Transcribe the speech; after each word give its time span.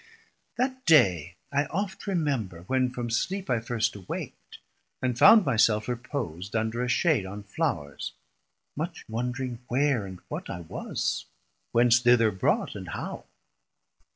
That 0.57 0.83
day 0.87 1.35
I 1.53 1.65
oft 1.65 2.07
remember, 2.07 2.63
when 2.63 2.89
from 2.89 3.11
sleep 3.11 3.51
I 3.51 3.59
first 3.59 3.93
awak't, 3.95 4.57
and 4.99 5.15
found 5.15 5.45
my 5.45 5.57
self 5.57 5.87
repos'd 5.87 6.53
450 6.53 6.57
Under 6.57 6.83
a 6.83 6.87
shade 6.87 7.25
on 7.27 7.43
flours, 7.43 8.13
much 8.75 9.05
wondring 9.07 9.59
where 9.67 10.07
And 10.07 10.17
what 10.27 10.49
I 10.49 10.61
was, 10.61 11.25
whence 11.71 11.99
thither 11.99 12.31
brought, 12.31 12.73
and 12.73 12.87
how. 12.89 13.25